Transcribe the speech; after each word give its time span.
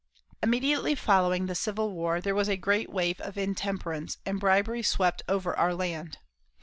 Immediately 0.41 0.95
following 0.95 1.45
the 1.45 1.53
Civil 1.53 1.91
War 1.91 2.19
there 2.21 2.33
was 2.33 2.47
a 2.49 2.57
great 2.57 2.89
wave 2.89 3.21
of 3.21 3.37
intemperance, 3.37 4.17
and 4.25 4.39
bribery 4.39 4.81
swept 4.81 5.21
over 5.29 5.55
our 5.55 5.75
land. 5.75 6.17